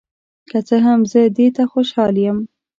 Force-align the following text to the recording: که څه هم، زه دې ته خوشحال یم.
که 0.49 0.59
څه 0.67 0.77
هم، 0.85 0.99
زه 1.11 1.21
دې 1.37 1.47
ته 1.55 1.63
خوشحال 1.71 2.13
یم. 2.25 2.37